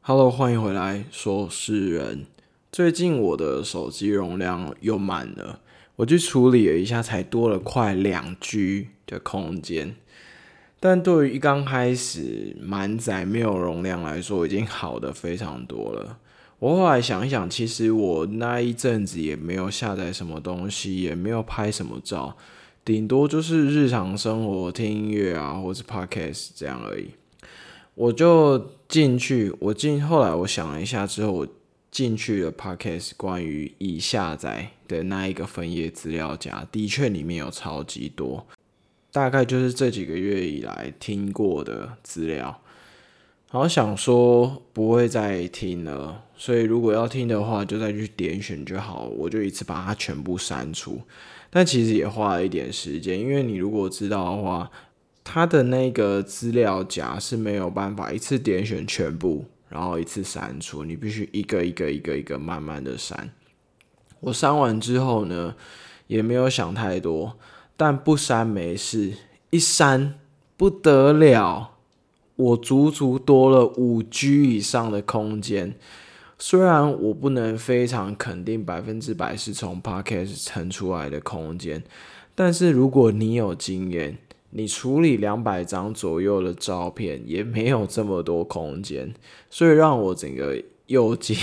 [0.00, 2.26] Hello，欢迎回来，说诗人。
[2.72, 5.60] 最近我的手机容量又满了，
[5.96, 9.94] 我去处理了一下，才多了快两 G 的空间。
[10.80, 16.18] 但对于一刚开始满载没有容量来说，已经好的非常多了。
[16.58, 22.36] 我后来想一想，其实我那一阵子也没有下载什么东西，也没有拍什么照，
[22.84, 27.10] 顶多就是日常生活听音乐啊，或是 podcast 这样而已。
[27.94, 31.48] 我就进去，我进后来我想了一下之后，我
[31.90, 38.46] 进去了 podcast 关于已下载的那一个分页资料夹，的确里面有超级多。
[39.12, 42.62] 大概就是这几个月以来听过的资料，
[43.50, 50.98] 然后想说不会再听了，所以如果要听的话，就再去点选就好，我就一次把它全部删除。
[51.50, 54.70] 但其实也花了一点时间，因为你如果知道的话，
[55.24, 63.30] 它的那个资料夹是没有办法一次点选全部，然后一次删除，你必须一个一个一个一个慢慢的删。
[64.20, 65.54] 我删完之后呢，
[66.06, 67.36] 也没有想太多。
[67.74, 69.14] 但不删没事，
[69.50, 70.14] 一删
[70.56, 71.72] 不得了，
[72.36, 75.74] 我足足多了五 G 以上的空间。
[76.38, 81.82] 虽然我不能非常肯定百分之百是从 Podcast 腾出来的空间，
[82.36, 84.18] 但是如果你有经验，
[84.54, 89.12] 你处理两百张左右的照片也没有这么多空间，
[89.48, 91.36] 所以让我整个又惊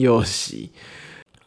[0.00, 0.70] 又喜。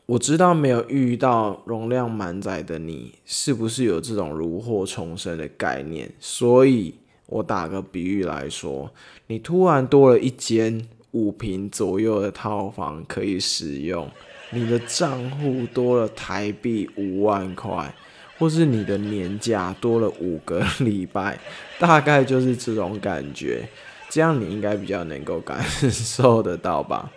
[0.05, 6.09] 我知道没有遇到容量满载的你，是不是有这种如获重生的概念？
[6.19, 6.93] 所以
[7.25, 8.89] 我打个比喻来说，
[9.25, 14.07] 你突然多了一间五平左右的套房可以使用，
[14.52, 17.93] 你的账户多了台币五万块，
[18.37, 21.39] 或是你的年假多了五个 礼拜，
[21.80, 23.67] 大概就是这种感觉。
[24.09, 27.11] 这样你应该比较能够感受得到吧？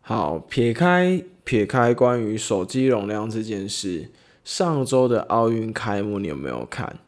[0.00, 4.10] 好，撇开撇开关于手机容量这件事，
[4.44, 6.98] 上周的奥运开幕你有没有看？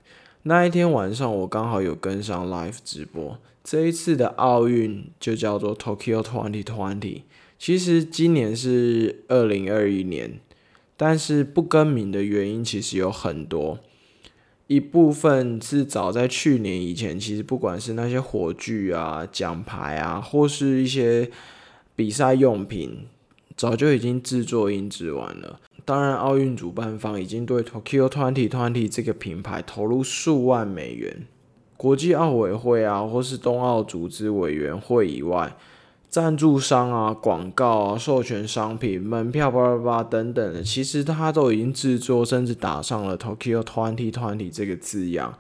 [0.43, 3.39] 那一天晚上我刚好有跟上 live 直播。
[3.65, 7.23] 这一次的奥运就叫做 Tokyo Twenty Twenty，
[7.59, 10.39] 其实今年是二零二一年，
[10.97, 13.79] 但是不更名的原因其实有很多，
[14.67, 21.31] 一部分是早在去年以前，其实不管是那些火炬啊、奖牌啊，或是一些。
[21.97, 23.07] 比赛用品
[23.57, 25.61] 早就已经制作印制完了。
[25.85, 31.25] 当然，奥运主办方已经对 Tokyo Twenty Twenty 这个品牌投入数万美元。
[31.77, 35.57] 国际奥委会啊，或是冬奥组织委员会以外，
[36.15, 45.37] 赞助商啊、广告啊、授权商品、门票、叭叭叭等等的，其实它都已经制作，甚至打上了 Tokyo Twenty Twenty 这个字样。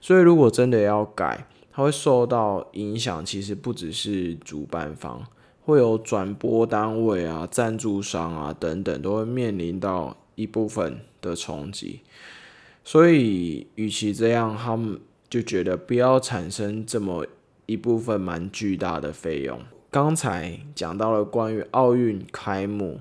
[0.00, 3.22] 所以，如果真的要改，它会受到影响。
[3.22, 5.22] 其实不只是主办方。
[5.60, 12.00] 会有转播单位啊、赞助商啊等等，都会面临到一部分的冲击。
[12.82, 14.98] 所以，与其这样，他们
[15.28, 17.26] 就觉得不要产生这么
[17.66, 19.60] 一部分蛮巨大的费用。
[19.94, 22.98] 刚才讲到了关于奥运开幕，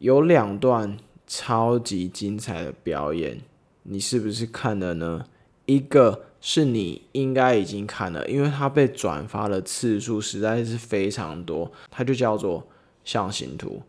[0.00, 3.40] 有两段超级精彩的表演，
[3.84, 5.24] 你是不是看了呢？
[5.64, 6.24] 一个。
[6.38, 11.72] 是你应该已经看了，因为它被转发的次数实在是非常多。
[11.90, 12.64] 它就叫做
[13.02, 13.82] 象形图。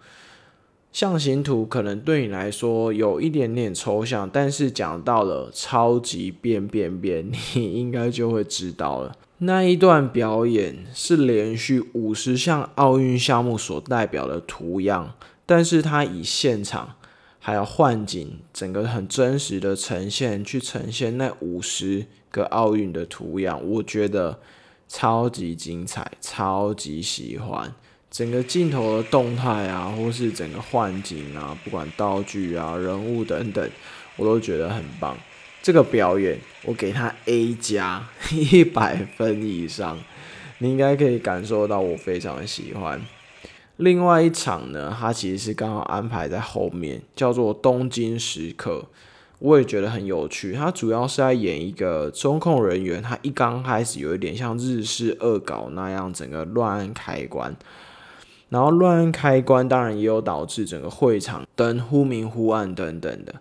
[0.97, 9.16] 象形图可能对你来说有一点点抽象，但是讲到了超级变变变， 你应该就会知道了。
[9.38, 15.13] 那一段表演是连续五十项奥运项目所代表的图样，
[15.46, 16.96] 但是它以现场
[17.38, 22.08] 还有幻景，整个很真实的呈现，去呈现那五十。
[22.29, 24.40] 个奥运的图样，我觉得
[24.88, 27.73] 超级精彩，超级喜欢
[28.17, 33.69] 整个镜头的动态啊，或是整个幻景啊，不管道具啊、人物等等，
[34.16, 35.16] 我都觉得很棒。
[35.61, 38.03] 这个表演我给他 A 加
[38.34, 39.99] 一百分以上，
[40.58, 42.99] 你应该可以感受到我非常喜欢。
[43.75, 48.85] 另外一场呢，它其实是刚好安排在后面，叫做东京时刻。
[49.37, 57.55] 我也觉得很有趣，他主要是在演一个中控人员，他一刚开始有一点像日式恶搞那样，整个乱按开关，
[58.49, 63.35] 然后乱按开关，当然也有导致整个会场灯忽明忽暗等等的。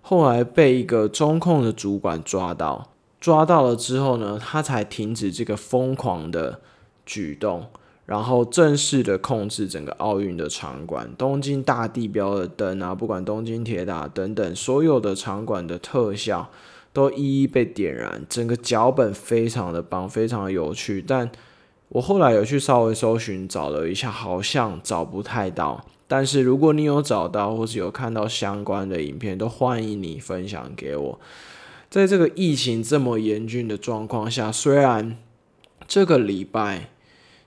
[0.00, 2.90] 后来被一个中控的主管抓到，
[3.20, 6.60] 抓到了之后呢，他才停止这个疯狂的
[7.04, 7.66] 举动。
[8.06, 16.50] 然后正式的控制整个奥运的场馆，东京大地标的灯啊，不管东京铁塔等等，所有的场馆的特效
[16.94, 21.04] 都一一被点燃，整个脚本非常的棒，非常的有趣。
[21.06, 21.30] 但
[21.90, 25.84] 我后来有去稍微搜寻找了一下，好像找不太到。
[26.06, 31.20] 但是如果你有找到，或是有看到相关的影片，都欢迎你分享给我。
[31.90, 35.16] 在这个疫情这么严峻的状况下，虽然
[35.86, 36.90] 这个礼拜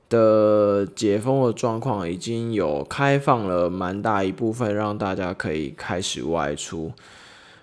[0.09, 6.91] 的解封的状况已经有开放了蛮大一部分，让大家可以开始外出，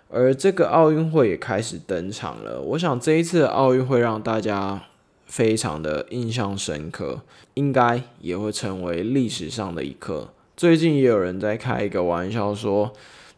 [0.09, 2.61] 而这个奥运会也开始登场了。
[2.61, 4.83] 我想这一次的奥运会让大家
[5.29, 7.23] 非常的印象深刻，
[7.55, 10.33] 应该也会成为历史上的一刻。
[10.57, 12.93] 最近也有人在开一个玩笑说，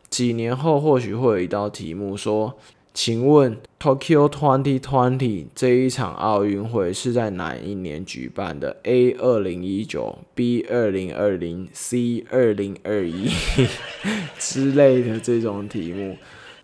[0.09, 2.55] 几年后或许会有一道题目说。
[2.93, 13.31] 请问 Tokyo 2020这一场奥运会是在哪一年举办的？A 二零一九，B 二零二零，C 二零二一
[14.41, 16.17] 之类的这种题目。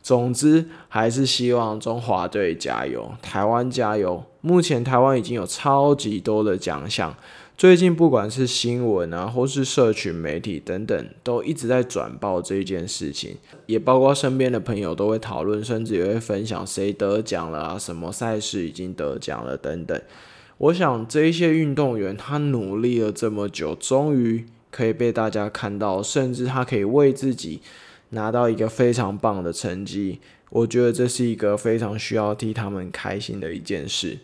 [0.06, 4.22] 总之，还是希望中华队加油，台湾加油。
[4.40, 7.12] 目前台湾已经有超级多的奖项。
[7.58, 13.36] 最近不管是新闻啊，或是社群媒体等等，都一直在转报这件事情，
[13.66, 20.00] 也包括身边的朋友都会讨论，甚至也会分享谁得奖了啊，什么赛事已经得奖了等等。
[20.58, 27.60] 我想这一些运动员他努力了这么久，终于可以被大家看到，甚至他可以为自己
[28.10, 30.20] 拿到一个非常棒的成绩，
[30.50, 34.18] 我觉得这是一个非常需要替他们开心的一件事，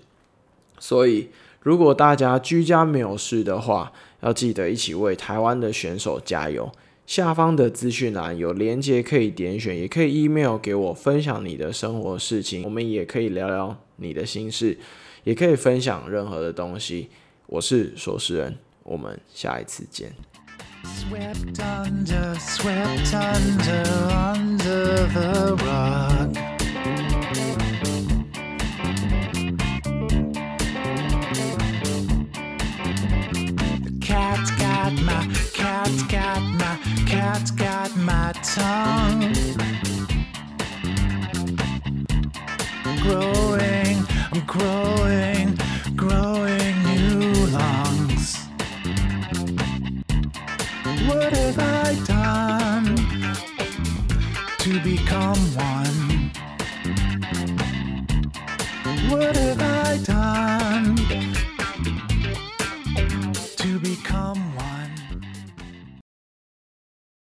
[0.79, 1.29] 所以。
[1.65, 3.93] 如果大家居家没有事的话，
[4.23, 6.73] 要记得一起为台湾的选手加油。
[7.07, 14.77] 下方的资讯栏有连接可以点选，也可以 email 给我分享你的生活事情，我们也可以聊聊你的心事，
[15.23, 17.11] 也可以分享任何的东西。
[17.47, 20.13] 我是说事人，我们下一次见。
[20.85, 26.35] Swept under, swept under, under the rug.
[33.85, 39.33] The cat got my, cat got my, cat got my tongue.
[43.03, 43.42] Grow
[54.73, 55.72] to become one?